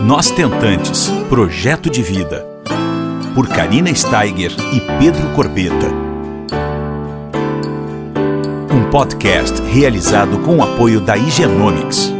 Nós 0.00 0.30
Tentantes 0.30 1.10
Projeto 1.28 1.90
de 1.90 2.02
Vida. 2.02 2.46
Por 3.34 3.48
Karina 3.48 3.92
Steiger 3.92 4.52
e 4.72 4.80
Pedro 4.98 5.28
Corbeta. 5.34 5.88
Um 8.72 8.88
podcast 8.90 9.60
realizado 9.62 10.38
com 10.38 10.58
o 10.58 10.62
apoio 10.62 11.00
da 11.00 11.16
Higienomics. 11.16 12.12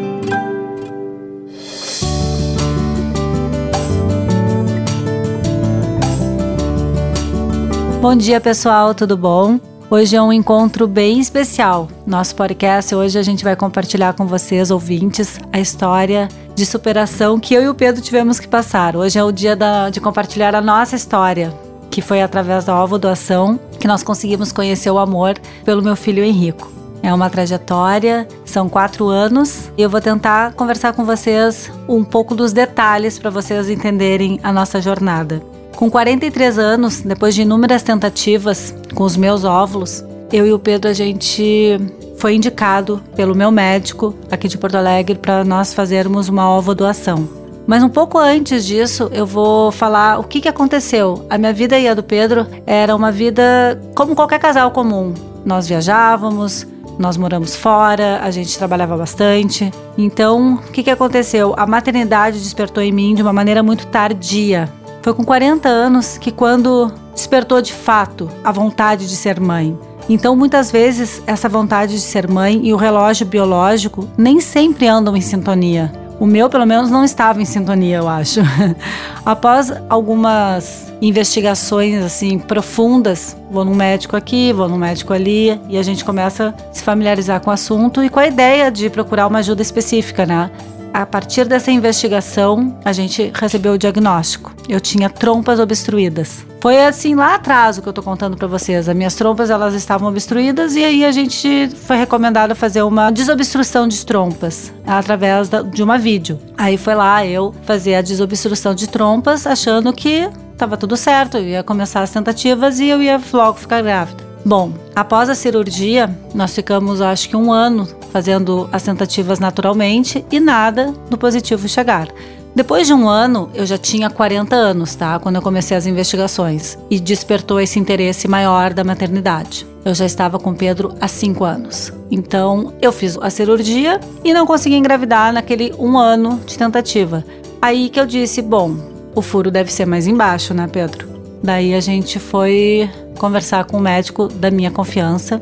Bom 8.01 8.17
dia, 8.17 8.41
pessoal, 8.41 8.93
tudo 8.93 9.17
bom? 9.17 9.61
Hoje 9.89 10.17
é 10.17 10.21
um 10.21 10.33
encontro 10.33 10.87
bem 10.87 11.21
especial. 11.21 11.89
Nosso 12.05 12.35
podcast 12.35 12.95
hoje 12.95 13.19
a 13.19 13.23
gente 13.23 13.45
vai 13.45 13.55
compartilhar 13.55 14.15
com 14.15 14.27
vocês, 14.27 14.71
ouvintes, 14.71 15.39
a 15.53 15.61
história 15.61 16.29
de 16.59 16.67
superação 16.67 17.39
que 17.39 17.55
eu 17.55 17.63
e 17.63 17.69
o 17.69 17.75
Pedro 17.75 18.03
tivemos 18.03 18.41
que 18.41 18.49
passar. 18.49 18.97
Hoje 18.97 19.17
é 19.17 19.23
o 19.23 19.31
dia 19.31 19.55
da, 19.55 19.91
de 19.91 20.01
compartilhar 20.01 20.57
a 20.57 20.61
nossa 20.61 20.97
história, 20.97 21.55
que 21.89 22.03
foi 22.03 22.21
através 22.21 22.65
da 22.65 22.83
ovo 22.83 22.99
doação 22.99 23.61
que 23.79 23.87
nós 23.87 24.03
conseguimos 24.03 24.51
conhecer 24.51 24.91
o 24.91 24.99
amor 24.99 25.39
pelo 25.65 25.81
meu 25.81 25.95
filho 25.95 26.25
Henrico. 26.25 26.71
É 27.01 27.15
uma 27.15 27.31
trajetória, 27.31 28.27
são 28.45 28.69
quatro 28.69 29.07
anos 29.07 29.71
e 29.79 29.83
eu 29.83 29.89
vou 29.89 30.01
tentar 30.01 30.53
conversar 30.55 30.93
com 30.95 31.05
vocês 31.05 31.71
um 31.89 32.03
pouco 32.03 32.35
dos 32.35 32.53
detalhes 32.53 33.21
para 33.21 33.31
vocês 33.31 33.71
entenderem 33.71 34.41
a 34.43 34.53
nossa 34.53 34.83
jornada. 34.83 35.41
Com 35.77 35.89
43 35.89 36.59
anos, 36.59 37.03
depois 37.03 37.37
de 37.37 37.43
inúmeras 37.43 37.85
tentativas 37.85 38.75
com 38.97 39.05
os 39.05 39.17
meus 39.17 39.45
óvulos, 39.45 40.05
eu 40.33 40.45
e 40.45 40.53
o 40.53 40.59
Pedro 40.59 40.91
a 40.91 40.93
gente 40.93 41.79
foi 42.19 42.35
indicado 42.35 43.01
pelo 43.17 43.35
meu 43.35 43.51
médico 43.51 44.15
aqui 44.31 44.49
de 44.49 44.59
Porto 44.59 44.77
Alegre 44.77 45.17
para 45.17 45.45
nós 45.45 45.73
fazermos 45.73 46.29
uma 46.29 46.51
ovo 46.51 46.75
doação. 46.75 47.29
Mas 47.67 47.83
um 47.83 47.89
pouco 47.89 48.19
antes 48.19 48.67
disso, 48.67 49.09
eu 49.13 49.27
vou 49.27 49.71
falar 49.71 50.19
o 50.19 50.25
que, 50.25 50.41
que 50.41 50.49
aconteceu. 50.49 51.27
A 51.29 51.37
minha 51.37 51.53
vida 51.53 51.79
e 51.79 51.87
a 51.87 51.95
do 51.95 52.03
Pedro 52.03 52.47
era 52.67 52.97
uma 52.97 53.13
vida 53.13 53.81
como 53.95 54.17
qualquer 54.17 54.41
casal 54.41 54.71
comum. 54.71 55.13
Nós 55.45 55.69
viajávamos, 55.69 56.67
nós 56.99 57.17
moramos 57.17 57.55
fora, 57.55 58.21
a 58.23 58.31
gente 58.31 58.57
trabalhava 58.57 58.97
bastante. 58.97 59.71
Então, 59.97 60.55
o 60.55 60.73
que, 60.73 60.83
que 60.83 60.91
aconteceu? 60.91 61.55
A 61.57 61.67
maternidade 61.67 62.41
despertou 62.41 62.83
em 62.83 62.91
mim 62.91 63.15
de 63.15 63.23
uma 63.23 63.33
maneira 63.33 63.63
muito 63.63 63.87
tardia. 63.87 64.69
Foi 65.03 65.15
com 65.15 65.25
40 65.25 65.69
anos 65.69 66.19
que, 66.19 66.33
quando 66.33 66.93
despertou 67.15 67.61
de 67.61 67.73
fato 67.73 68.29
a 68.43 68.51
vontade 68.51 69.07
de 69.07 69.15
ser 69.15 69.39
mãe. 69.39 69.79
Então, 70.09 70.35
muitas 70.35 70.71
vezes, 70.71 71.23
essa 71.27 71.49
vontade 71.49 71.93
de 71.95 72.01
ser 72.01 72.29
mãe 72.29 72.61
e 72.65 72.73
o 72.73 72.77
relógio 72.77 73.27
biológico 73.27 74.09
nem 74.17 74.41
sempre 74.41 74.87
andam 74.87 75.17
em 75.17 75.21
sintonia. 75.21 75.93
O 76.19 76.27
meu, 76.27 76.49
pelo 76.49 76.67
menos, 76.67 76.91
não 76.91 77.05
estava 77.05 77.41
em 77.41 77.45
sintonia, 77.45 77.99
eu 77.99 78.09
acho. 78.09 78.41
Após 79.25 79.73
algumas 79.89 80.93
investigações 81.01 82.03
assim 82.03 82.39
profundas, 82.39 83.37
vou 83.51 83.65
num 83.65 83.75
médico 83.75 84.17
aqui, 84.17 84.53
vou 84.53 84.69
num 84.69 84.79
médico 84.79 85.13
ali, 85.13 85.61
e 85.69 85.79
a 85.79 85.83
gente 85.83 86.05
começa 86.05 86.53
a 86.59 86.75
se 86.75 86.83
familiarizar 86.83 87.41
com 87.41 87.51
o 87.51 87.53
assunto 87.53 88.03
e 88.03 88.09
com 88.09 88.19
a 88.19 88.27
ideia 88.27 88.71
de 88.71 88.91
procurar 88.91 89.29
uma 89.29 89.39
ajuda 89.39 89.63
específica, 89.63 90.27
né? 90.27 90.51
A 90.99 91.07
partir 91.07 91.45
dessa 91.45 91.71
investigação, 91.71 92.77
a 92.85 92.93
gente 92.93 93.31
recebeu 93.33 93.75
o 93.75 93.79
diagnóstico. 93.79 94.53
Eu 94.69 94.81
tinha 94.81 95.09
trompas 95.09 95.61
obstruídas. 95.61 96.45
Foi 96.61 96.85
assim 96.85 97.15
lá 97.15 97.37
atrás 97.37 97.79
o 97.79 97.83
que 97.83 97.89
eu 97.89 97.93
tô 97.93 98.03
contando 98.03 98.37
para 98.37 98.49
vocês. 98.49 98.89
As 98.89 98.97
minhas 98.97 99.15
trompas 99.15 99.49
elas 99.49 99.75
estavam 99.75 100.09
obstruídas 100.09 100.75
e 100.75 100.85
aí 100.85 101.05
a 101.05 101.13
gente 101.13 101.71
foi 101.87 101.97
recomendado 101.99 102.57
fazer 102.57 102.83
uma 102.83 103.13
desobstrução 103.13 103.87
de 103.87 104.05
trompas 104.05 104.73
através 104.85 105.49
de 105.71 105.85
uma 105.85 105.99
vídeo. 105.99 106.37
Aí 106.57 106.77
foi 106.77 106.97
lá 106.97 107.25
eu 107.25 107.55
fazer 107.63 107.95
a 107.95 108.03
desobstrução 108.03 108.75
de 108.75 108.89
trompas 108.89 109.47
achando 109.47 109.93
que 109.93 110.29
estava 110.53 110.77
tudo 110.77 110.97
certo, 110.97 111.37
eu 111.37 111.45
ia 111.45 111.63
começar 111.63 112.03
as 112.03 112.11
tentativas 112.11 112.81
e 112.81 112.89
eu 112.89 113.01
ia 113.01 113.21
logo 113.33 113.57
ficar 113.57 113.83
grávida. 113.83 114.28
Bom, 114.45 114.73
após 114.95 115.29
a 115.29 115.35
cirurgia, 115.35 116.09
nós 116.35 116.55
ficamos 116.55 117.01
acho 117.01 117.29
que 117.29 117.37
um 117.37 117.53
ano 117.53 117.87
fazendo 118.13 118.69
as 118.73 118.83
tentativas 118.83 119.39
naturalmente 119.39 120.25
e 120.31 120.41
nada 120.41 120.95
do 121.11 121.19
positivo 121.19 121.69
chegar. 121.69 122.09
Depois 122.55 122.87
de 122.87 122.95
um 122.95 123.09
ano, 123.09 123.51
eu 123.55 123.65
já 123.67 123.79
tinha 123.79 124.11
40 124.11 124.57
anos, 124.57 124.95
tá? 124.95 125.19
Quando 125.19 125.37
eu 125.37 125.43
comecei 125.43 125.77
as 125.77 125.87
investigações 125.87 126.79
e 126.91 126.99
despertou 126.99 127.61
esse 127.61 127.79
interesse 127.79 128.27
maior 128.27 128.73
da 128.73 128.83
maternidade. 128.83 129.67
Eu 129.85 129.95
já 129.95 130.05
estava 130.05 130.39
com 130.39 130.55
Pedro 130.55 130.95
há 131.01 131.07
5 131.07 131.45
anos. 131.45 131.93
Então, 132.11 132.73
eu 132.81 132.91
fiz 132.91 133.17
a 133.19 133.31
cirurgia 133.31 134.01
e 134.25 134.33
não 134.33 134.47
consegui 134.47 134.75
engravidar 134.75 135.33
naquele 135.33 135.73
um 135.79 135.97
ano 135.97 136.41
de 136.47 136.59
tentativa. 136.59 137.25
Aí 137.63 137.89
que 137.89 138.01
eu 138.01 138.07
disse: 138.07 138.43
bom, 138.43 138.77
o 139.15 139.23
furo 139.23 139.51
deve 139.51 139.73
ser 139.73 139.87
mais 139.87 140.07
embaixo, 140.07 140.53
né, 140.53 140.67
Pedro? 140.67 141.07
Daí 141.43 141.75
a 141.75 141.81
gente 141.81 142.19
foi 142.19 142.91
conversar 143.19 143.65
com 143.65 143.77
um 143.77 143.81
médico 143.81 144.29
da 144.29 144.51
minha 144.51 144.71
confiança, 144.71 145.41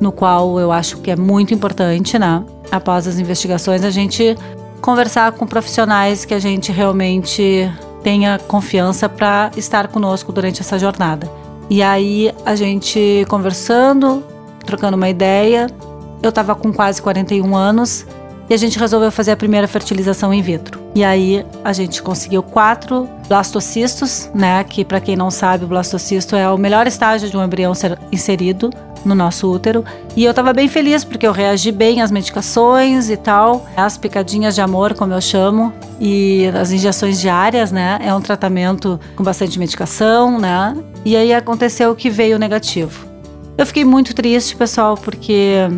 no 0.00 0.12
qual 0.12 0.60
eu 0.60 0.70
acho 0.70 0.98
que 0.98 1.10
é 1.10 1.16
muito 1.16 1.54
importante, 1.54 2.18
né? 2.18 2.44
Após 2.70 3.06
as 3.06 3.18
investigações, 3.18 3.84
a 3.84 3.90
gente 3.90 4.36
conversar 4.80 5.32
com 5.32 5.46
profissionais 5.46 6.24
que 6.24 6.34
a 6.34 6.38
gente 6.38 6.70
realmente 6.70 7.70
tenha 8.02 8.38
confiança 8.38 9.08
para 9.08 9.50
estar 9.56 9.88
conosco 9.88 10.32
durante 10.32 10.60
essa 10.60 10.78
jornada. 10.78 11.30
E 11.70 11.82
aí 11.82 12.32
a 12.44 12.54
gente 12.54 13.24
conversando, 13.28 14.24
trocando 14.64 14.96
uma 14.96 15.08
ideia, 15.08 15.66
eu 16.22 16.30
estava 16.30 16.54
com 16.54 16.72
quase 16.72 17.02
41 17.02 17.56
anos 17.56 18.06
e 18.48 18.54
a 18.54 18.56
gente 18.56 18.78
resolveu 18.78 19.10
fazer 19.10 19.32
a 19.32 19.36
primeira 19.36 19.68
fertilização 19.68 20.32
in 20.32 20.42
vitro. 20.42 20.80
E 20.94 21.04
aí 21.04 21.44
a 21.62 21.72
gente 21.72 22.02
conseguiu 22.02 22.42
quatro 22.42 23.08
blastocistos, 23.28 24.30
né? 24.34 24.64
Que 24.64 24.84
para 24.84 25.00
quem 25.00 25.16
não 25.16 25.30
sabe, 25.30 25.64
o 25.64 25.68
blastocisto 25.68 26.34
é 26.34 26.50
o 26.50 26.56
melhor 26.56 26.86
estágio 26.86 27.28
de 27.28 27.36
um 27.36 27.44
embrião 27.44 27.74
ser 27.74 27.98
inserido 28.10 28.70
no 29.04 29.14
nosso 29.14 29.50
útero. 29.50 29.84
E 30.16 30.24
eu 30.24 30.34
tava 30.34 30.52
bem 30.52 30.68
feliz 30.68 31.04
porque 31.04 31.26
eu 31.26 31.32
reagi 31.32 31.70
bem 31.70 32.02
às 32.02 32.10
medicações 32.10 33.10
e 33.10 33.16
tal, 33.16 33.66
as 33.76 33.96
picadinhas 33.96 34.54
de 34.54 34.60
amor, 34.60 34.94
como 34.94 35.12
eu 35.12 35.20
chamo, 35.20 35.72
e 36.00 36.46
as 36.48 36.72
injeções 36.72 37.20
diárias, 37.20 37.70
né? 37.70 37.98
É 38.02 38.12
um 38.14 38.20
tratamento 38.20 38.98
com 39.14 39.22
bastante 39.22 39.58
medicação, 39.58 40.38
né? 40.38 40.76
E 41.04 41.16
aí 41.16 41.32
aconteceu 41.32 41.94
que 41.94 42.10
veio 42.10 42.38
negativo. 42.38 43.06
Eu 43.56 43.66
fiquei 43.66 43.84
muito 43.84 44.14
triste, 44.14 44.56
pessoal, 44.56 44.96
porque 44.96 45.68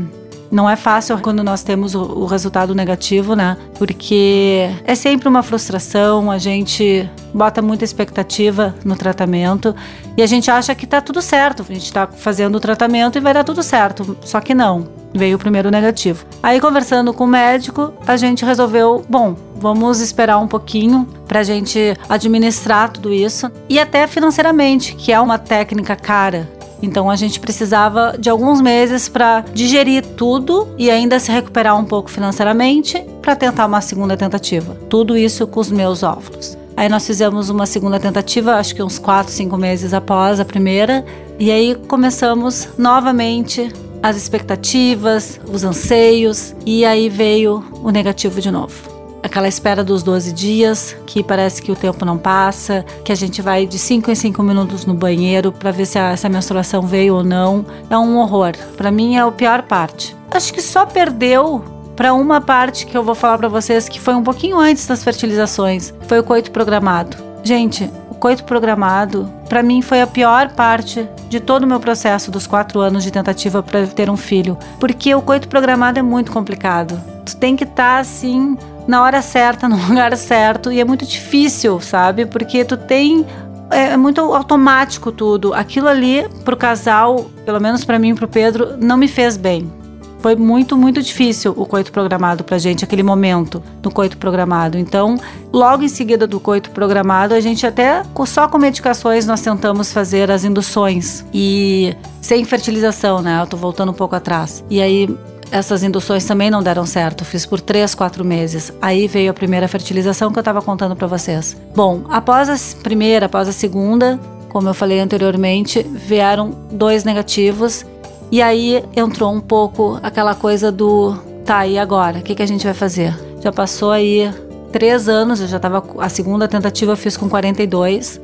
não 0.50 0.68
é 0.68 0.76
fácil 0.76 1.18
quando 1.18 1.44
nós 1.44 1.62
temos 1.62 1.94
o, 1.94 2.02
o, 2.02 2.26
resultado 2.26 2.74
negativo, 2.74 3.34
né? 3.34 3.56
Porque 3.78 4.68
é 4.84 4.94
sempre 4.94 5.28
uma 5.28 5.42
frustração, 5.42 6.30
a 6.30 6.38
gente 6.38 7.08
bota 7.32 7.62
muita 7.62 7.84
expectativa 7.84 8.74
no 8.84 8.96
tratamento 8.96 9.74
e 10.16 10.22
a 10.22 10.26
gente 10.26 10.50
acha 10.50 10.74
que 10.74 10.86
tá 10.86 11.00
tudo 11.00 11.22
certo, 11.22 11.64
a 11.68 11.72
gente 11.72 11.92
tá 11.92 12.06
fazendo 12.06 12.56
o 12.56 12.60
tratamento 12.60 13.16
e 13.16 13.20
vai 13.20 13.32
dar 13.32 13.44
tudo 13.44 13.62
certo. 13.62 14.16
Só 14.22 14.40
que 14.40 14.54
não, 14.54 14.88
veio 15.14 15.36
o 15.36 15.38
primeiro 15.38 15.70
negativo. 15.70 16.24
Aí 16.42 16.60
conversando 16.60 17.14
com 17.14 17.24
o 17.24 17.28
médico, 17.28 17.92
a 18.06 18.16
gente 18.16 18.44
resolveu, 18.44 19.04
bom, 19.08 19.36
vamos 19.56 20.00
esperar 20.00 20.38
um 20.38 20.48
pouquinho 20.48 21.06
para 21.28 21.40
a 21.40 21.44
gente 21.44 21.96
administrar 22.08 22.90
tudo 22.90 23.12
isso 23.12 23.50
e 23.68 23.78
até 23.78 24.06
financeiramente, 24.06 24.94
que 24.96 25.12
é 25.12 25.20
uma 25.20 25.38
técnica 25.38 25.94
cara 25.94 26.48
então 26.82 27.10
a 27.10 27.16
gente 27.16 27.40
precisava 27.40 28.16
de 28.18 28.30
alguns 28.30 28.60
meses 28.60 29.08
para 29.08 29.44
digerir 29.52 30.04
tudo 30.04 30.68
e 30.78 30.90
ainda 30.90 31.18
se 31.18 31.30
recuperar 31.30 31.78
um 31.78 31.84
pouco 31.84 32.10
financeiramente 32.10 33.04
para 33.20 33.36
tentar 33.36 33.66
uma 33.66 33.80
segunda 33.80 34.16
tentativa. 34.16 34.76
Tudo 34.88 35.16
isso 35.16 35.46
com 35.46 35.60
os 35.60 35.70
meus 35.70 36.02
óvulos. 36.02 36.56
Aí 36.76 36.88
nós 36.88 37.06
fizemos 37.06 37.50
uma 37.50 37.66
segunda 37.66 38.00
tentativa, 38.00 38.54
acho 38.54 38.74
que 38.74 38.82
uns 38.82 38.98
4, 38.98 39.32
5 39.32 39.56
meses 39.56 39.92
após 39.92 40.40
a 40.40 40.44
primeira, 40.44 41.04
e 41.38 41.50
aí 41.50 41.74
começamos 41.74 42.68
novamente 42.78 43.70
as 44.02 44.16
expectativas, 44.16 45.38
os 45.52 45.62
anseios, 45.62 46.54
e 46.64 46.86
aí 46.86 47.10
veio 47.10 47.62
o 47.82 47.90
negativo 47.90 48.40
de 48.40 48.50
novo 48.50 48.99
aquela 49.22 49.48
espera 49.48 49.82
dos 49.84 50.02
12 50.02 50.32
dias, 50.32 50.96
que 51.06 51.22
parece 51.22 51.62
que 51.62 51.70
o 51.70 51.76
tempo 51.76 52.04
não 52.04 52.18
passa, 52.18 52.84
que 53.04 53.12
a 53.12 53.14
gente 53.14 53.42
vai 53.42 53.66
de 53.66 53.78
5 53.78 54.10
em 54.10 54.14
5 54.14 54.42
minutos 54.42 54.86
no 54.86 54.94
banheiro 54.94 55.52
para 55.52 55.70
ver 55.70 55.86
se 55.86 55.98
a, 55.98 56.16
se 56.16 56.26
a 56.26 56.30
menstruação 56.30 56.82
veio 56.82 57.14
ou 57.14 57.24
não. 57.24 57.64
É 57.88 57.96
um 57.96 58.18
horror. 58.18 58.52
Para 58.76 58.90
mim 58.90 59.16
é 59.16 59.20
a 59.20 59.30
pior 59.30 59.62
parte. 59.62 60.16
Acho 60.30 60.52
que 60.52 60.62
só 60.62 60.86
perdeu 60.86 61.64
para 61.96 62.14
uma 62.14 62.40
parte 62.40 62.86
que 62.86 62.96
eu 62.96 63.02
vou 63.02 63.14
falar 63.14 63.36
para 63.36 63.48
vocês 63.48 63.88
que 63.88 64.00
foi 64.00 64.14
um 64.14 64.22
pouquinho 64.22 64.58
antes 64.58 64.86
das 64.86 65.04
fertilizações, 65.04 65.92
foi 66.08 66.18
o 66.18 66.24
coito 66.24 66.50
programado. 66.50 67.14
Gente, 67.42 67.90
o 68.10 68.14
coito 68.14 68.44
programado, 68.44 69.30
para 69.50 69.62
mim 69.62 69.82
foi 69.82 70.00
a 70.00 70.06
pior 70.06 70.50
parte 70.52 71.06
de 71.28 71.40
todo 71.40 71.64
o 71.64 71.66
meu 71.66 71.78
processo 71.78 72.30
dos 72.30 72.46
quatro 72.46 72.80
anos 72.80 73.04
de 73.04 73.10
tentativa 73.10 73.62
para 73.62 73.86
ter 73.86 74.08
um 74.08 74.16
filho, 74.16 74.56
porque 74.78 75.14
o 75.14 75.20
coito 75.20 75.46
programado 75.46 75.98
é 75.98 76.02
muito 76.02 76.32
complicado. 76.32 76.98
Tu 77.26 77.36
tem 77.36 77.54
que 77.54 77.64
estar 77.64 77.96
tá, 77.96 77.98
assim 77.98 78.56
na 78.90 79.02
hora 79.02 79.22
certa, 79.22 79.66
no 79.70 79.76
lugar 79.76 80.14
certo. 80.16 80.72
E 80.72 80.80
é 80.80 80.84
muito 80.84 81.06
difícil, 81.06 81.80
sabe? 81.80 82.26
Porque 82.26 82.64
tu 82.64 82.76
tem. 82.76 83.24
É, 83.70 83.90
é 83.90 83.96
muito 83.96 84.20
automático 84.20 85.12
tudo. 85.12 85.54
Aquilo 85.54 85.86
ali, 85.86 86.26
pro 86.44 86.56
casal, 86.56 87.30
pelo 87.46 87.60
menos 87.60 87.84
para 87.84 87.98
mim 87.98 88.10
e 88.10 88.14
pro 88.14 88.26
Pedro, 88.26 88.76
não 88.78 88.96
me 88.96 89.06
fez 89.06 89.36
bem. 89.36 89.72
Foi 90.18 90.36
muito, 90.36 90.76
muito 90.76 91.00
difícil 91.00 91.54
o 91.56 91.64
coito 91.64 91.90
programado 91.90 92.44
pra 92.44 92.58
gente, 92.58 92.84
aquele 92.84 93.02
momento 93.02 93.62
do 93.80 93.90
coito 93.90 94.18
programado. 94.18 94.76
Então, 94.76 95.16
logo 95.50 95.82
em 95.82 95.88
seguida 95.88 96.26
do 96.26 96.38
coito 96.38 96.70
programado, 96.72 97.32
a 97.32 97.40
gente 97.40 97.66
até 97.66 98.02
só 98.26 98.46
com 98.46 98.58
medicações 98.58 99.24
nós 99.24 99.40
tentamos 99.40 99.92
fazer 99.94 100.30
as 100.30 100.44
induções 100.44 101.24
e 101.32 101.96
sem 102.20 102.44
fertilização, 102.44 103.22
né? 103.22 103.40
Eu 103.40 103.46
tô 103.46 103.56
voltando 103.56 103.92
um 103.92 103.94
pouco 103.94 104.14
atrás. 104.14 104.62
E 104.68 104.82
aí 104.82 105.08
essas 105.50 105.82
induções 105.82 106.24
também 106.24 106.50
não 106.50 106.62
deram 106.62 106.86
certo. 106.86 107.24
Fiz 107.24 107.44
por 107.44 107.60
três, 107.60 107.94
quatro 107.94 108.24
meses. 108.24 108.72
Aí 108.80 109.06
veio 109.06 109.30
a 109.30 109.34
primeira 109.34 109.66
fertilização 109.68 110.30
que 110.30 110.38
eu 110.38 110.42
estava 110.42 110.62
contando 110.62 110.94
para 110.94 111.06
vocês. 111.06 111.56
Bom, 111.74 112.02
após 112.08 112.48
a 112.48 112.82
primeira, 112.82 113.26
após 113.26 113.48
a 113.48 113.52
segunda, 113.52 114.18
como 114.48 114.68
eu 114.68 114.74
falei 114.74 115.00
anteriormente, 115.00 115.82
vieram 115.82 116.50
dois 116.70 117.04
negativos. 117.04 117.84
E 118.30 118.40
aí 118.40 118.84
entrou 118.94 119.32
um 119.32 119.40
pouco 119.40 119.98
aquela 120.02 120.34
coisa 120.34 120.70
do 120.70 121.16
tá, 121.44 121.66
e 121.66 121.78
agora? 121.78 122.20
O 122.20 122.22
que, 122.22 122.34
que 122.34 122.42
a 122.42 122.46
gente 122.46 122.64
vai 122.64 122.74
fazer? 122.74 123.18
Já 123.40 123.50
passou 123.50 123.90
aí 123.90 124.32
três 124.70 125.08
anos, 125.08 125.40
eu 125.40 125.48
já 125.48 125.56
estava. 125.56 125.82
A 125.98 126.08
segunda 126.08 126.46
tentativa 126.46 126.92
eu 126.92 126.96
fiz 126.96 127.16
com 127.16 127.28
42 127.28 128.20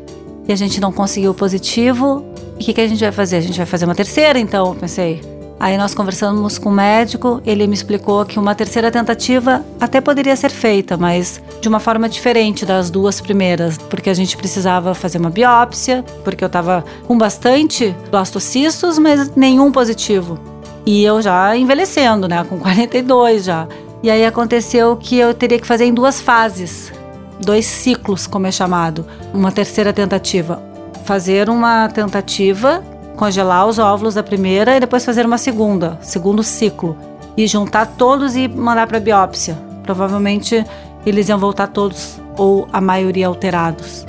e 0.47 0.53
a 0.53 0.57
gente 0.57 0.81
não 0.81 0.93
conseguiu 0.93 1.35
positivo. 1.35 2.25
E 2.59 2.63
o 2.63 2.65
que, 2.65 2.73
que 2.73 2.81
a 2.81 2.87
gente 2.87 3.01
vai 3.01 3.13
fazer? 3.13 3.37
A 3.37 3.41
gente 3.41 3.57
vai 3.57 3.67
fazer 3.67 3.85
uma 3.85 3.95
terceira, 3.95 4.39
então, 4.39 4.75
pensei. 4.77 5.36
Aí 5.59 5.79
nós 5.79 5.95
conversamos 5.95 6.59
com 6.59 6.69
o 6.69 6.73
médico, 6.73 7.41
ele 7.45 7.67
me 7.67 7.73
explicou 7.73 8.25
que 8.27 8.39
uma 8.39 8.55
terceira 8.55 8.91
tentativa 8.91 9.65
até 9.81 10.03
poderia 10.03 10.37
ser 10.37 10.51
feita, 10.51 10.99
mas 10.99 11.41
de 11.63 11.69
uma 11.69 11.81
forma 11.81 12.09
diferente 12.09 12.67
das 12.67 12.91
duas 12.91 13.23
primeiras, 13.23 13.79
porque 13.79 14.11
a 14.11 14.15
gente 14.15 14.37
precisava 14.37 14.93
fazer 14.93 15.17
uma 15.17 15.31
biópsia, 15.31 16.05
porque 16.23 16.45
eu 16.45 16.49
estava 16.49 16.85
com 17.07 17.17
bastante 17.17 17.97
blastocistos, 18.11 18.99
mas 18.99 19.35
nenhum 19.35 19.73
positivo. 19.73 20.39
E 20.85 21.03
eu 21.03 21.23
já 21.23 21.57
envelhecendo, 21.57 22.29
né, 22.29 22.45
com 22.45 22.59
42 22.59 23.45
já. 23.45 23.67
E 24.03 24.11
aí 24.11 24.27
aconteceu 24.27 24.95
que 24.97 25.17
eu 25.17 25.33
teria 25.33 25.59
que 25.59 25.67
fazer 25.67 25.87
em 25.87 25.95
duas 25.95 26.21
fases, 26.21 26.93
dois 27.41 27.65
ciclos, 27.65 28.27
como 28.27 28.47
é 28.47 28.53
chamado, 28.53 29.07
uma 29.33 29.51
terceira 29.51 29.93
tentativa. 29.93 30.63
Fazer 31.05 31.49
uma 31.49 31.89
tentativa 31.89 32.85
congelar 33.17 33.67
os 33.67 33.79
óvulos 33.79 34.15
da 34.15 34.23
primeira 34.23 34.77
e 34.77 34.81
depois 34.81 35.05
fazer 35.05 35.27
uma 35.27 35.39
segunda, 35.39 35.99
segundo 36.03 36.43
ciclo, 36.43 36.97
e 37.37 37.47
juntar 37.47 37.87
todos 37.87 38.37
e 38.37 38.47
mandar 38.47 38.87
para 38.87 39.01
biópsia. 39.01 39.59
Provavelmente 39.83 40.65
eles 41.05 41.29
iam 41.29 41.39
voltar 41.39 41.69
todos 41.69 42.21
ou 42.37 42.69
a 42.73 42.81
maioria 42.81 43.27
alterados. 43.27 44.05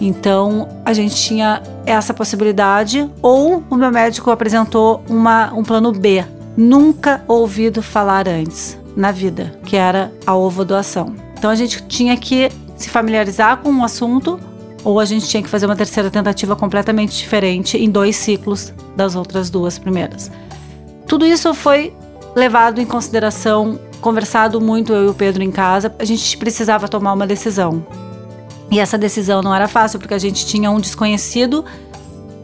Então 0.00 0.68
a 0.84 0.92
gente 0.92 1.14
tinha 1.14 1.62
essa 1.86 2.12
possibilidade, 2.12 3.08
ou 3.22 3.62
o 3.70 3.76
meu 3.76 3.90
médico 3.90 4.30
apresentou 4.30 5.02
uma, 5.08 5.52
um 5.54 5.62
plano 5.62 5.92
B, 5.92 6.24
nunca 6.56 7.22
ouvido 7.28 7.82
falar 7.82 8.28
antes 8.28 8.78
na 8.96 9.12
vida, 9.12 9.58
que 9.64 9.76
era 9.76 10.12
a 10.26 10.34
ovodoação. 10.34 11.14
Então 11.38 11.50
a 11.50 11.54
gente 11.54 11.82
tinha 11.86 12.16
que 12.16 12.50
se 12.76 12.88
familiarizar 12.88 13.58
com 13.58 13.70
o 13.70 13.84
assunto 13.84 14.38
ou 14.84 15.00
a 15.00 15.04
gente 15.04 15.26
tinha 15.26 15.42
que 15.42 15.48
fazer 15.48 15.66
uma 15.66 15.74
terceira 15.74 16.10
tentativa 16.10 16.54
completamente 16.54 17.16
diferente 17.16 17.76
em 17.76 17.90
dois 17.90 18.16
ciclos 18.16 18.72
das 18.94 19.16
outras 19.16 19.50
duas 19.50 19.78
primeiras. 19.78 20.30
Tudo 21.06 21.26
isso 21.26 21.52
foi 21.54 21.92
levado 22.36 22.80
em 22.80 22.86
consideração, 22.86 23.78
conversado 24.00 24.60
muito 24.60 24.92
eu 24.92 25.06
e 25.06 25.08
o 25.08 25.14
Pedro 25.14 25.42
em 25.42 25.50
casa. 25.50 25.94
A 25.98 26.04
gente 26.04 26.36
precisava 26.36 26.88
tomar 26.88 27.12
uma 27.12 27.26
decisão. 27.26 27.84
E 28.70 28.78
essa 28.78 28.98
decisão 28.98 29.40
não 29.40 29.54
era 29.54 29.68
fácil 29.68 29.98
porque 29.98 30.14
a 30.14 30.18
gente 30.18 30.46
tinha 30.46 30.70
um 30.70 30.80
desconhecido 30.80 31.64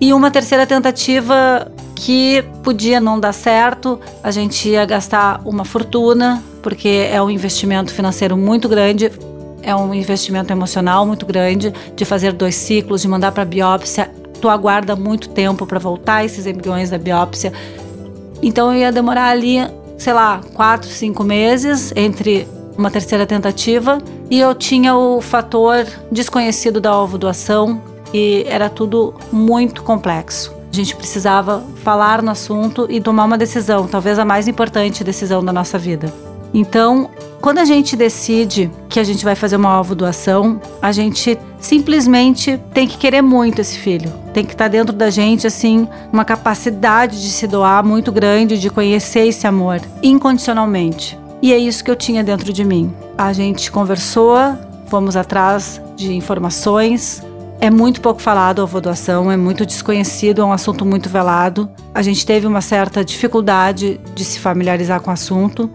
e 0.00 0.14
uma 0.14 0.30
terceira 0.30 0.66
tentativa 0.66 1.70
que 1.94 2.42
podia 2.62 2.98
não 2.98 3.20
dar 3.20 3.34
certo, 3.34 4.00
a 4.22 4.30
gente 4.30 4.70
ia 4.70 4.86
gastar 4.86 5.42
uma 5.44 5.66
fortuna, 5.66 6.42
porque 6.62 7.08
é 7.12 7.20
um 7.20 7.28
investimento 7.28 7.92
financeiro 7.92 8.34
muito 8.34 8.66
grande, 8.66 9.12
é 9.62 9.74
um 9.74 9.94
investimento 9.94 10.52
emocional 10.52 11.06
muito 11.06 11.26
grande 11.26 11.72
de 11.94 12.04
fazer 12.04 12.32
dois 12.32 12.54
ciclos, 12.54 13.02
de 13.02 13.08
mandar 13.08 13.32
para 13.32 13.44
biópsia. 13.44 14.10
Tu 14.40 14.48
aguarda 14.48 14.96
muito 14.96 15.28
tempo 15.30 15.66
para 15.66 15.78
voltar 15.78 16.24
esses 16.24 16.46
embriões 16.46 16.90
da 16.90 16.98
biópsia. 16.98 17.52
Então 18.42 18.72
eu 18.72 18.78
ia 18.78 18.92
demorar 18.92 19.28
ali, 19.28 19.58
sei 19.98 20.12
lá, 20.12 20.40
quatro, 20.54 20.88
cinco 20.88 21.22
meses 21.22 21.92
entre 21.94 22.48
uma 22.76 22.90
terceira 22.90 23.26
tentativa 23.26 23.98
e 24.30 24.40
eu 24.40 24.54
tinha 24.54 24.96
o 24.96 25.20
fator 25.20 25.86
desconhecido 26.10 26.80
da 26.80 26.96
ovo 26.98 27.18
doação 27.18 27.82
e 28.12 28.44
era 28.48 28.70
tudo 28.70 29.14
muito 29.30 29.82
complexo. 29.82 30.54
A 30.72 30.76
gente 30.76 30.94
precisava 30.94 31.64
falar 31.82 32.22
no 32.22 32.30
assunto 32.30 32.86
e 32.88 33.00
tomar 33.00 33.24
uma 33.24 33.36
decisão, 33.36 33.86
talvez 33.88 34.18
a 34.18 34.24
mais 34.24 34.46
importante 34.46 35.02
decisão 35.02 35.44
da 35.44 35.52
nossa 35.52 35.76
vida. 35.76 36.29
Então, 36.52 37.10
quando 37.40 37.58
a 37.58 37.64
gente 37.64 37.96
decide 37.96 38.70
que 38.88 39.00
a 39.00 39.04
gente 39.04 39.24
vai 39.24 39.34
fazer 39.34 39.56
uma 39.56 39.70
alvo 39.70 39.94
doação, 39.94 40.60
a 40.82 40.92
gente 40.92 41.38
simplesmente 41.58 42.60
tem 42.74 42.86
que 42.86 42.98
querer 42.98 43.22
muito 43.22 43.60
esse 43.60 43.78
filho. 43.78 44.12
Tem 44.34 44.44
que 44.44 44.52
estar 44.52 44.68
dentro 44.68 44.94
da 44.94 45.10
gente, 45.10 45.46
assim, 45.46 45.88
uma 46.12 46.24
capacidade 46.24 47.20
de 47.20 47.30
se 47.30 47.46
doar 47.46 47.84
muito 47.84 48.12
grande, 48.12 48.58
de 48.58 48.68
conhecer 48.68 49.26
esse 49.26 49.46
amor 49.46 49.80
incondicionalmente. 50.02 51.18
E 51.42 51.52
é 51.52 51.58
isso 51.58 51.82
que 51.82 51.90
eu 51.90 51.96
tinha 51.96 52.22
dentro 52.22 52.52
de 52.52 52.64
mim. 52.64 52.92
A 53.16 53.32
gente 53.32 53.70
conversou, 53.70 54.36
fomos 54.86 55.16
atrás 55.16 55.80
de 55.96 56.12
informações. 56.12 57.22
É 57.58 57.70
muito 57.70 58.00
pouco 58.00 58.20
falado 58.20 58.62
a 58.62 58.80
doação, 58.80 59.30
é 59.30 59.36
muito 59.36 59.64
desconhecido, 59.64 60.42
é 60.42 60.44
um 60.44 60.52
assunto 60.52 60.84
muito 60.84 61.08
velado. 61.08 61.70
A 61.94 62.02
gente 62.02 62.24
teve 62.26 62.46
uma 62.46 62.60
certa 62.60 63.04
dificuldade 63.04 64.00
de 64.14 64.24
se 64.24 64.38
familiarizar 64.38 65.00
com 65.00 65.10
o 65.10 65.12
assunto. 65.14 65.70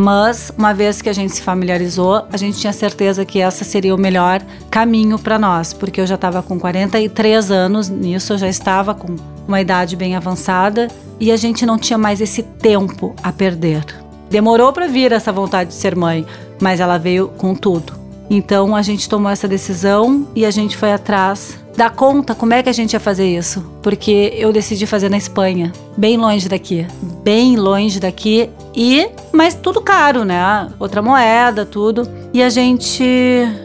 Mas, 0.00 0.52
uma 0.56 0.72
vez 0.72 1.02
que 1.02 1.08
a 1.08 1.12
gente 1.12 1.34
se 1.34 1.42
familiarizou, 1.42 2.24
a 2.32 2.36
gente 2.36 2.56
tinha 2.56 2.72
certeza 2.72 3.24
que 3.24 3.40
essa 3.40 3.64
seria 3.64 3.92
o 3.92 3.98
melhor 3.98 4.40
caminho 4.70 5.18
para 5.18 5.40
nós, 5.40 5.72
porque 5.72 6.00
eu 6.00 6.06
já 6.06 6.14
estava 6.14 6.40
com 6.40 6.56
43 6.56 7.50
anos 7.50 7.88
nisso, 7.88 8.34
eu 8.34 8.38
já 8.38 8.48
estava 8.48 8.94
com 8.94 9.16
uma 9.48 9.60
idade 9.60 9.96
bem 9.96 10.14
avançada 10.14 10.86
e 11.18 11.32
a 11.32 11.36
gente 11.36 11.66
não 11.66 11.76
tinha 11.76 11.98
mais 11.98 12.20
esse 12.20 12.44
tempo 12.44 13.12
a 13.24 13.32
perder. 13.32 13.84
Demorou 14.30 14.72
para 14.72 14.86
vir 14.86 15.10
essa 15.10 15.32
vontade 15.32 15.70
de 15.70 15.74
ser 15.74 15.96
mãe, 15.96 16.24
mas 16.62 16.78
ela 16.78 16.96
veio 16.96 17.26
com 17.36 17.52
tudo. 17.52 17.97
Então 18.30 18.76
a 18.76 18.82
gente 18.82 19.08
tomou 19.08 19.30
essa 19.30 19.48
decisão 19.48 20.28
e 20.34 20.44
a 20.44 20.50
gente 20.50 20.76
foi 20.76 20.92
atrás 20.92 21.58
dar 21.76 21.90
conta 21.90 22.34
como 22.34 22.52
é 22.52 22.62
que 22.62 22.68
a 22.68 22.72
gente 22.72 22.92
ia 22.92 23.00
fazer 23.00 23.26
isso, 23.28 23.64
porque 23.80 24.34
eu 24.36 24.52
decidi 24.52 24.84
fazer 24.84 25.08
na 25.08 25.16
Espanha, 25.16 25.72
bem 25.96 26.16
longe 26.16 26.48
daqui, 26.48 26.84
bem 27.22 27.56
longe 27.56 28.00
daqui 28.00 28.50
e 28.74 29.08
mas 29.32 29.54
tudo 29.54 29.80
caro, 29.80 30.24
né? 30.24 30.68
Outra 30.78 31.00
moeda, 31.00 31.64
tudo. 31.64 32.08
E 32.34 32.42
a 32.42 32.50
gente 32.50 33.04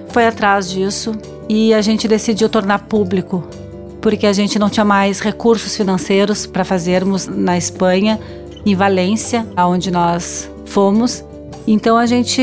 foi 0.10 0.28
atrás 0.28 0.70
disso 0.70 1.14
e 1.50 1.74
a 1.74 1.82
gente 1.82 2.08
decidiu 2.08 2.48
tornar 2.48 2.88
público, 2.88 3.44
porque 4.00 4.28
a 4.28 4.34
gente 4.34 4.60
não 4.60 4.70
tinha 4.70 4.86
mais 4.86 5.20
recursos 5.20 5.76
financeiros 5.76 6.46
para 6.46 6.64
fazermos 6.64 7.28
na 7.28 7.58
Espanha, 7.58 8.20
em 8.66 8.76
Valência, 8.76 9.46
aonde 9.56 9.92
nós 9.92 10.50
fomos. 10.66 11.24
Então 11.68 11.98
a 11.98 12.06
gente 12.06 12.42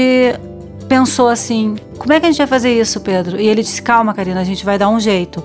pensou 0.90 1.28
assim: 1.28 1.76
como 1.97 2.12
é 2.12 2.18
que 2.18 2.26
a 2.26 2.28
gente 2.28 2.38
vai 2.38 2.49
fazer 2.49 2.78
isso, 2.78 3.00
Pedro? 3.00 3.40
E 3.40 3.47
ele 3.47 3.62
disse: 3.62 3.80
calma, 3.80 4.12
Karina, 4.12 4.40
a 4.40 4.44
gente 4.44 4.64
vai 4.64 4.76
dar 4.76 4.88
um 4.88 4.99
jeito. 4.99 5.42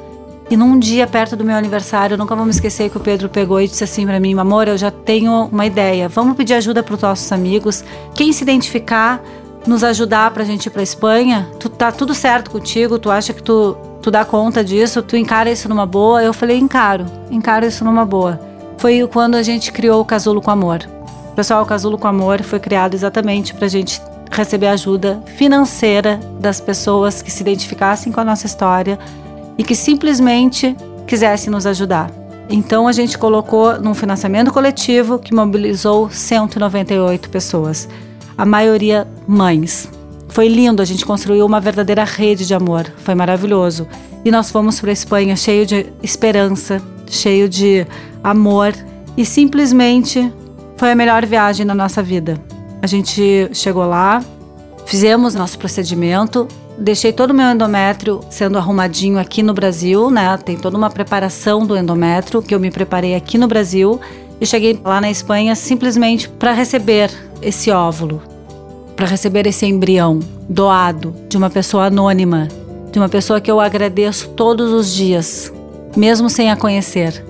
E 0.49 0.57
num 0.57 0.77
dia 0.77 1.07
perto 1.07 1.35
do 1.35 1.43
meu 1.43 1.55
aniversário, 1.55 2.15
eu 2.15 2.17
nunca 2.17 2.35
vou 2.35 2.45
me 2.45 2.51
esquecer 2.51 2.89
que 2.89 2.97
o 2.97 2.99
Pedro 2.99 3.29
pegou 3.29 3.61
e 3.61 3.67
disse 3.67 3.83
assim 3.83 4.07
para 4.07 4.19
mim: 4.19 4.37
Amor, 4.39 4.67
eu 4.67 4.77
já 4.77 4.89
tenho 4.89 5.45
uma 5.51 5.65
ideia. 5.67 6.09
Vamos 6.09 6.35
pedir 6.35 6.55
ajuda 6.55 6.81
para 6.81 6.95
os 6.95 7.01
nossos 7.01 7.31
amigos. 7.31 7.83
Quem 8.15 8.33
se 8.33 8.43
identificar, 8.43 9.23
nos 9.67 9.83
ajudar 9.83 10.31
para 10.31 10.41
a 10.41 10.45
gente 10.45 10.65
ir 10.65 10.71
para 10.71 10.81
Espanha. 10.81 11.47
Tu 11.59 11.69
tá 11.69 11.91
tudo 11.91 12.15
certo 12.15 12.49
contigo? 12.49 12.97
Tu 12.97 13.11
acha 13.11 13.31
que 13.31 13.43
tu, 13.43 13.77
tu 14.01 14.09
dá 14.09 14.25
conta 14.25 14.63
disso? 14.63 15.03
Tu 15.03 15.15
encara 15.15 15.51
isso 15.51 15.69
numa 15.69 15.85
boa? 15.85 16.23
Eu 16.23 16.33
falei: 16.33 16.57
encaro, 16.57 17.05
encaro 17.29 17.67
isso 17.67 17.85
numa 17.85 18.05
boa. 18.05 18.39
Foi 18.79 19.07
quando 19.07 19.35
a 19.35 19.43
gente 19.43 19.71
criou 19.71 20.01
o 20.01 20.05
Casulo 20.05 20.41
com 20.41 20.49
Amor. 20.49 20.79
Pessoal, 21.35 21.61
o 21.61 21.65
Casulo 21.67 21.99
com 21.99 22.07
Amor 22.07 22.41
foi 22.41 22.59
criado 22.59 22.95
exatamente 22.95 23.53
para 23.53 23.65
a 23.65 23.69
gente 23.69 24.01
receber 24.35 24.67
ajuda 24.67 25.23
financeira 25.37 26.19
das 26.39 26.59
pessoas 26.59 27.21
que 27.21 27.31
se 27.31 27.41
identificassem 27.41 28.11
com 28.11 28.19
a 28.19 28.25
nossa 28.25 28.45
história 28.45 28.99
e 29.57 29.63
que 29.63 29.75
simplesmente 29.75 30.75
quisesse 31.07 31.49
nos 31.49 31.65
ajudar. 31.65 32.11
Então 32.49 32.87
a 32.87 32.91
gente 32.91 33.17
colocou 33.17 33.79
num 33.79 33.93
financiamento 33.93 34.51
coletivo 34.51 35.17
que 35.17 35.33
mobilizou 35.33 36.09
198 36.09 37.29
pessoas, 37.29 37.87
a 38.37 38.45
maioria 38.45 39.07
mães. 39.27 39.89
Foi 40.29 40.47
lindo, 40.47 40.81
a 40.81 40.85
gente 40.85 41.05
construiu 41.05 41.45
uma 41.45 41.61
verdadeira 41.61 42.03
rede 42.03 42.45
de 42.45 42.53
amor, 42.53 42.91
foi 42.97 43.15
maravilhoso. 43.15 43.87
E 44.23 44.31
nós 44.31 44.51
fomos 44.51 44.79
para 44.79 44.89
a 44.89 44.93
Espanha 44.93 45.35
cheio 45.35 45.65
de 45.65 45.87
esperança, 46.03 46.81
cheio 47.07 47.47
de 47.47 47.87
amor 48.23 48.73
e 49.15 49.25
simplesmente 49.25 50.31
foi 50.75 50.91
a 50.91 50.95
melhor 50.95 51.25
viagem 51.25 51.65
da 51.65 51.73
nossa 51.73 52.03
vida. 52.03 52.39
A 52.81 52.87
gente 52.87 53.49
chegou 53.53 53.85
lá, 53.85 54.23
fizemos 54.85 55.33
nosso 55.33 55.57
procedimento, 55.57 56.47
Deixei 56.77 57.13
todo 57.13 57.31
o 57.31 57.33
meu 57.33 57.49
endométrio 57.49 58.19
sendo 58.29 58.57
arrumadinho 58.57 59.17
aqui 59.17 59.41
no 59.41 59.53
Brasil, 59.53 60.11
né? 60.11 60.37
Tem 60.37 60.57
toda 60.57 60.77
uma 60.77 60.89
preparação 60.89 61.65
do 61.65 61.77
endométrio 61.77 62.41
que 62.41 62.53
eu 62.53 62.59
me 62.59 62.69
preparei 62.69 63.15
aqui 63.15 63.37
no 63.37 63.47
Brasil 63.47 63.99
Eu 64.41 64.45
cheguei 64.45 64.77
lá 64.83 64.99
na 64.99 65.09
Espanha 65.09 65.55
simplesmente 65.55 66.27
para 66.27 66.51
receber 66.51 67.09
esse 67.41 67.71
óvulo, 67.71 68.21
para 68.95 69.07
receber 69.07 69.47
esse 69.47 69.65
embrião 69.65 70.19
doado 70.49 71.15
de 71.29 71.37
uma 71.37 71.49
pessoa 71.49 71.85
anônima, 71.85 72.49
de 72.91 72.99
uma 72.99 73.07
pessoa 73.07 73.39
que 73.39 73.49
eu 73.49 73.61
agradeço 73.61 74.29
todos 74.29 74.73
os 74.73 74.93
dias, 74.93 75.53
mesmo 75.95 76.29
sem 76.29 76.51
a 76.51 76.57
conhecer. 76.57 77.23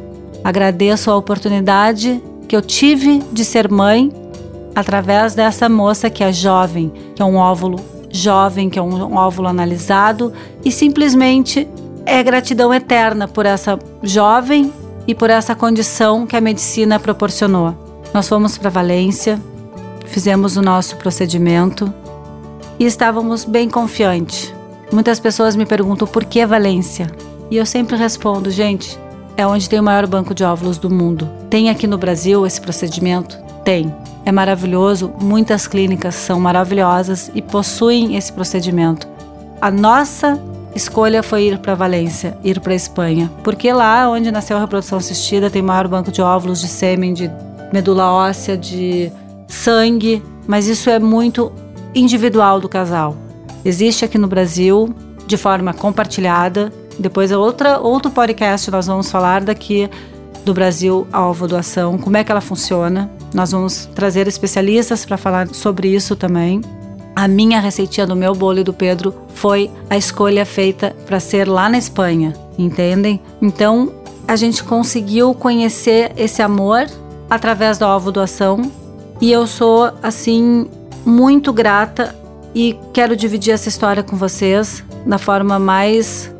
Agradeço 0.44 1.12
a 1.12 1.16
oportunidade 1.16 2.22
que 2.48 2.56
eu 2.56 2.62
tive 2.62 3.22
de 3.32 3.46
ser 3.46 3.70
mãe 3.70 4.12
através 4.76 5.34
dessa 5.34 5.70
moça 5.70 6.10
que 6.10 6.24
é 6.24 6.34
jovem, 6.34 6.92
que 7.16 7.22
é 7.22 7.26
um 7.26 7.38
óvulo 7.38 7.80
jovem, 8.12 8.70
que 8.70 8.78
é 8.78 8.82
um 8.82 9.16
óvulo 9.16 9.48
analisado 9.48 10.34
e 10.64 10.72
simplesmente 10.72 11.68
é 12.06 12.22
gratidão 12.22 12.74
eterna 12.74 13.28
por 13.28 13.46
essa 13.46 13.80
jovem 14.04 14.72
e 15.08 15.16
por 15.16 15.30
essa 15.30 15.56
condição 15.56 16.26
que 16.28 16.36
a 16.36 16.42
medicina 16.42 17.00
proporcionou. 17.00 17.76
Nós 18.14 18.28
fomos 18.28 18.58
para 18.58 18.70
Valência, 18.70 19.42
fizemos 20.06 20.56
o 20.58 20.62
nosso 20.62 20.96
procedimento 20.98 21.92
e 22.80 22.86
estávamos 22.86 23.44
bem 23.46 23.70
confiantes. 23.70 24.54
Muitas 24.92 25.20
pessoas 25.20 25.56
me 25.56 25.66
perguntam 25.66 26.08
por 26.08 26.26
que 26.26 26.46
Valência? 26.46 27.08
E 27.50 27.58
eu 27.58 27.66
sempre 27.66 27.96
respondo, 27.96 28.50
gente, 28.50 29.00
é 29.38 29.46
onde 29.46 29.70
tem 29.70 29.80
o 29.80 29.84
maior 29.84 30.08
banco 30.08 30.34
de 30.34 30.44
óvulos 30.44 30.78
do 30.78 30.90
mundo. 30.90 31.30
Tem 31.50 31.70
aqui 31.70 31.88
no 31.88 31.98
Brasil 31.98 32.46
esse 32.46 32.62
procedimento? 32.62 33.45
Tem. 33.66 33.92
É 34.24 34.32
maravilhoso, 34.32 35.12
muitas 35.20 35.68
clínicas 35.68 36.16
são 36.16 36.40
maravilhosas 36.40 37.32
e 37.34 37.42
possuem 37.42 38.16
esse 38.16 38.32
procedimento. 38.32 39.08
A 39.60 39.72
nossa 39.72 40.40
escolha 40.76 41.24
foi 41.24 41.46
ir 41.48 41.58
para 41.58 41.74
Valência, 41.74 42.38
ir 42.44 42.60
para 42.60 42.76
Espanha, 42.76 43.32
porque 43.44 43.72
lá 43.74 44.10
onde 44.10 44.32
nasceu 44.32 44.58
a 44.58 44.60
reprodução 44.60 45.00
assistida 45.00 45.50
tem 45.50 45.62
maior 45.62 45.88
banco 45.88 46.12
de 46.12 46.22
óvulos, 46.22 46.62
de 46.62 46.68
sêmen, 46.68 47.14
de 47.14 47.30
medula 47.74 48.12
óssea, 48.12 48.58
de 48.58 49.12
sangue, 49.48 50.24
mas 50.48 50.68
isso 50.68 50.90
é 50.90 51.00
muito 51.00 51.52
individual 51.94 52.60
do 52.60 52.70
casal. 52.70 53.16
Existe 53.64 54.06
aqui 54.06 54.18
no 54.18 54.28
Brasil 54.28 54.94
de 55.26 55.38
forma 55.38 55.74
compartilhada. 55.74 56.72
Depois 57.00 57.32
é 57.32 57.38
outra 57.38 57.80
outro 57.80 58.12
podcast 58.12 58.70
nós 58.70 58.86
vamos 58.86 59.10
falar 59.10 59.44
daqui 59.44 59.90
do 60.44 60.54
Brasil 60.54 61.08
a 61.12 61.26
ovo 61.26 61.48
doação, 61.48 61.98
como 61.98 62.18
é 62.18 62.24
que 62.24 62.32
ela 62.32 62.42
funciona. 62.42 63.10
Nós 63.34 63.52
vamos 63.52 63.88
trazer 63.94 64.28
especialistas 64.28 65.06
para 65.06 65.18
falar 65.18 65.48
sobre 65.50 65.90
isso 65.90 66.16
também. 66.16 66.62
A 67.16 67.28
minha 67.28 67.60
receitinha 67.60 68.06
do 68.06 68.16
meu 68.16 68.34
bolo 68.34 68.60
e 68.60 68.64
do 68.64 68.74
Pedro 68.74 69.14
foi 69.34 69.72
a 69.90 69.98
escolha 69.98 70.46
feita 70.46 70.96
para 71.06 71.20
ser 71.20 71.48
lá 71.48 71.70
na 71.70 71.78
Espanha, 71.78 72.34
entendem? 72.58 73.22
Então 73.42 73.92
a 74.28 74.36
gente 74.36 74.64
conseguiu 74.64 75.34
conhecer 75.34 76.12
esse 76.18 76.42
amor 76.42 76.88
através 77.30 77.78
da 77.78 77.96
ovo 77.96 78.12
doação 78.12 78.72
e 79.22 79.32
eu 79.32 79.48
sou 79.48 79.92
assim 80.04 80.68
muito 81.06 81.54
grata 81.54 82.16
e 82.54 82.78
quero 82.94 83.16
dividir 83.16 83.54
essa 83.54 83.70
história 83.70 84.04
com 84.04 84.16
vocês 84.16 84.84
da 85.06 85.18
forma 85.18 85.60
mais 85.60 86.34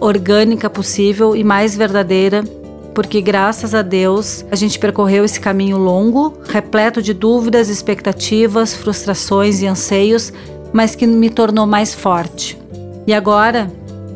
orgânica 0.00 0.68
possível 0.68 1.36
e 1.36 1.44
mais 1.44 1.76
verdadeira, 1.76 2.42
porque 2.94 3.20
graças 3.20 3.74
a 3.74 3.82
Deus 3.82 4.44
a 4.50 4.56
gente 4.56 4.78
percorreu 4.78 5.24
esse 5.24 5.40
caminho 5.40 5.78
longo, 5.78 6.38
repleto 6.48 7.00
de 7.00 7.14
dúvidas, 7.14 7.68
expectativas, 7.68 8.74
frustrações 8.74 9.62
e 9.62 9.66
anseios, 9.66 10.32
mas 10.72 10.94
que 10.94 11.06
me 11.06 11.30
tornou 11.30 11.66
mais 11.66 11.94
forte. 11.94 12.58
E 13.06 13.12
agora 13.12 13.70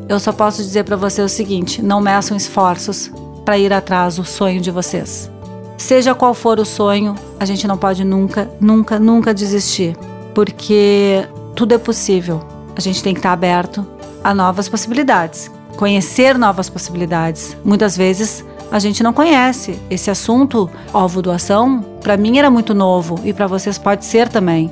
eu 0.07 0.19
só 0.19 0.31
posso 0.31 0.61
dizer 0.61 0.83
para 0.83 0.95
você 0.95 1.21
o 1.21 1.29
seguinte: 1.29 1.81
não 1.81 1.99
meçam 1.99 2.37
esforços 2.37 3.11
para 3.43 3.57
ir 3.57 3.73
atrás 3.73 4.17
do 4.17 4.25
sonho 4.25 4.61
de 4.61 4.71
vocês. 4.71 5.31
Seja 5.77 6.15
qual 6.15 6.33
for 6.33 6.59
o 6.59 6.65
sonho, 6.65 7.15
a 7.39 7.45
gente 7.45 7.67
não 7.67 7.77
pode 7.77 8.03
nunca, 8.03 8.49
nunca, 8.59 8.99
nunca 8.99 9.33
desistir, 9.33 9.95
porque 10.33 11.27
tudo 11.55 11.75
é 11.75 11.77
possível. 11.77 12.41
A 12.75 12.81
gente 12.81 13.01
tem 13.01 13.13
que 13.13 13.19
estar 13.19 13.31
aberto 13.31 13.85
a 14.23 14.33
novas 14.33 14.67
possibilidades, 14.67 15.51
conhecer 15.75 16.37
novas 16.37 16.69
possibilidades. 16.69 17.55
Muitas 17.63 17.95
vezes 17.95 18.43
a 18.71 18.79
gente 18.79 19.01
não 19.01 19.13
conhece 19.13 19.79
esse 19.89 20.09
assunto, 20.11 20.69
ovo 20.93 21.21
doação, 21.21 21.83
para 22.01 22.17
mim 22.17 22.37
era 22.37 22.49
muito 22.49 22.73
novo 22.73 23.19
e 23.23 23.33
para 23.33 23.47
vocês 23.47 23.77
pode 23.77 24.05
ser 24.05 24.27
também. 24.27 24.71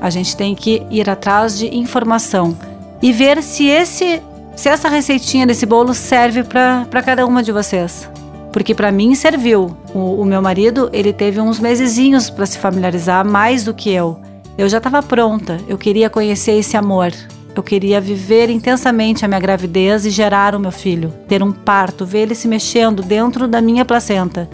A 0.00 0.10
gente 0.10 0.36
tem 0.36 0.54
que 0.54 0.82
ir 0.90 1.08
atrás 1.08 1.58
de 1.58 1.74
informação 1.76 2.56
e 3.02 3.12
ver 3.12 3.42
se 3.42 3.66
esse 3.66 4.22
se 4.56 4.68
essa 4.68 4.88
receitinha 4.88 5.46
desse 5.46 5.64
bolo 5.64 5.94
serve 5.94 6.42
para 6.42 7.02
cada 7.04 7.24
uma 7.24 7.44
de 7.44 7.52
vocês 7.52 8.08
porque 8.52 8.74
para 8.74 8.90
mim 8.90 9.14
serviu. 9.14 9.76
O, 9.94 10.20
o, 10.20 10.24
meu 10.24 10.42
marido, 10.42 10.90
ele 10.92 11.12
teve 11.12 11.40
uns 11.40 11.58
mesezinhos 11.58 12.30
para 12.30 12.46
se 12.46 12.58
familiarizar 12.58 13.24
mais 13.24 13.64
do 13.64 13.74
que 13.74 13.90
eu. 13.90 14.18
Eu 14.56 14.68
já 14.68 14.78
estava 14.78 15.02
pronta, 15.02 15.58
eu 15.68 15.78
queria 15.78 16.10
conhecer 16.10 16.52
esse 16.52 16.76
amor. 16.76 17.12
Eu 17.58 17.62
queria 17.64 18.00
viver 18.00 18.50
intensamente 18.50 19.24
a 19.24 19.28
minha 19.28 19.40
gravidez 19.40 20.06
e 20.06 20.10
gerar 20.10 20.54
o 20.54 20.60
meu 20.60 20.70
filho, 20.70 21.12
ter 21.26 21.42
um 21.42 21.50
parto, 21.50 22.06
ver 22.06 22.20
ele 22.20 22.36
se 22.36 22.46
mexendo 22.46 23.02
dentro 23.02 23.48
da 23.48 23.60
minha 23.60 23.84
placenta. 23.84 24.48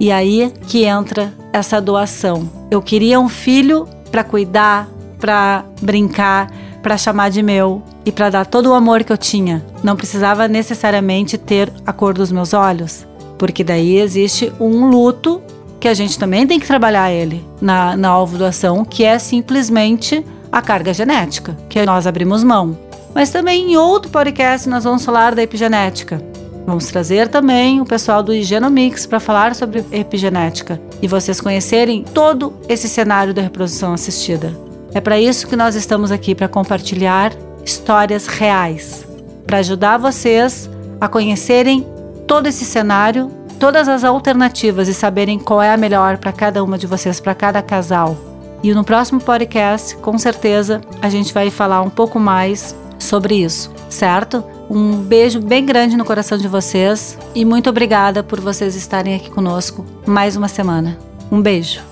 E 0.00 0.10
aí 0.10 0.52
que 0.66 0.84
entra 0.84 1.32
essa 1.52 1.80
doação. 1.80 2.50
Eu 2.72 2.82
queria 2.82 3.20
um 3.20 3.28
filho 3.28 3.86
para 4.10 4.24
cuidar, 4.24 4.88
para 5.16 5.64
brincar, 5.80 6.50
para 6.82 6.98
chamar 6.98 7.28
de 7.28 7.40
meu 7.40 7.80
e 8.04 8.10
para 8.10 8.30
dar 8.30 8.46
todo 8.46 8.70
o 8.70 8.74
amor 8.74 9.04
que 9.04 9.12
eu 9.12 9.16
tinha. 9.16 9.64
Não 9.80 9.94
precisava 9.94 10.48
necessariamente 10.48 11.38
ter 11.38 11.72
a 11.86 11.92
cor 11.92 12.12
dos 12.12 12.32
meus 12.32 12.52
olhos 12.52 13.06
porque 13.38 13.62
daí 13.62 13.98
existe 13.98 14.52
um 14.58 14.88
luto 14.88 15.40
que 15.78 15.86
a 15.86 15.94
gente 15.94 16.18
também 16.18 16.46
tem 16.46 16.58
que 16.58 16.66
trabalhar 16.66 17.12
ele 17.12 17.44
na, 17.60 17.96
na 17.96 18.08
alvo 18.08 18.38
doação, 18.38 18.84
que 18.84 19.04
é 19.04 19.18
simplesmente 19.18 20.24
a 20.54 20.62
carga 20.62 20.94
genética, 20.94 21.56
que 21.68 21.84
nós 21.84 22.06
abrimos 22.06 22.44
mão. 22.44 22.78
Mas 23.12 23.30
também 23.30 23.72
em 23.72 23.76
outro 23.76 24.08
podcast 24.08 24.68
nós 24.68 24.84
vamos 24.84 25.04
falar 25.04 25.34
da 25.34 25.42
epigenética. 25.42 26.22
Vamos 26.64 26.86
trazer 26.86 27.26
também 27.26 27.80
o 27.80 27.84
pessoal 27.84 28.22
do 28.22 28.40
Genomics 28.40 29.04
para 29.04 29.18
falar 29.18 29.56
sobre 29.56 29.84
epigenética 29.90 30.80
e 31.02 31.08
vocês 31.08 31.40
conhecerem 31.40 32.04
todo 32.04 32.54
esse 32.68 32.88
cenário 32.88 33.34
da 33.34 33.42
reprodução 33.42 33.92
assistida. 33.92 34.56
É 34.94 35.00
para 35.00 35.18
isso 35.18 35.48
que 35.48 35.56
nós 35.56 35.74
estamos 35.74 36.12
aqui 36.12 36.36
para 36.36 36.46
compartilhar 36.46 37.32
histórias 37.64 38.28
reais, 38.28 39.04
para 39.44 39.58
ajudar 39.58 39.98
vocês 39.98 40.70
a 41.00 41.08
conhecerem 41.08 41.84
todo 42.28 42.46
esse 42.46 42.64
cenário, 42.64 43.28
todas 43.58 43.88
as 43.88 44.04
alternativas 44.04 44.86
e 44.86 44.94
saberem 44.94 45.36
qual 45.36 45.60
é 45.60 45.74
a 45.74 45.76
melhor 45.76 46.16
para 46.18 46.32
cada 46.32 46.62
uma 46.62 46.78
de 46.78 46.86
vocês, 46.86 47.18
para 47.18 47.34
cada 47.34 47.60
casal. 47.60 48.33
E 48.64 48.72
no 48.72 48.82
próximo 48.82 49.20
podcast, 49.20 49.94
com 49.96 50.16
certeza, 50.16 50.80
a 51.02 51.10
gente 51.10 51.34
vai 51.34 51.50
falar 51.50 51.82
um 51.82 51.90
pouco 51.90 52.18
mais 52.18 52.74
sobre 52.98 53.34
isso, 53.34 53.70
certo? 53.90 54.42
Um 54.70 55.02
beijo 55.02 55.38
bem 55.38 55.66
grande 55.66 55.98
no 55.98 56.04
coração 56.04 56.38
de 56.38 56.48
vocês 56.48 57.18
e 57.34 57.44
muito 57.44 57.68
obrigada 57.68 58.22
por 58.22 58.40
vocês 58.40 58.74
estarem 58.74 59.14
aqui 59.16 59.30
conosco 59.30 59.84
mais 60.06 60.34
uma 60.34 60.48
semana. 60.48 60.96
Um 61.30 61.42
beijo. 61.42 61.82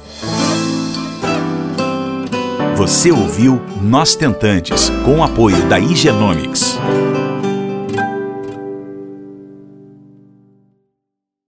Você 2.75 3.13
ouviu 3.13 3.61
Nós 3.83 4.15
Tentantes, 4.15 4.89
com 5.05 5.19
o 5.19 5.23
apoio 5.23 5.63
da 5.67 5.79
Igenomics. 5.79 6.79